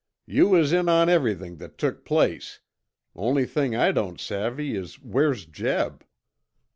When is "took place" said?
1.77-2.59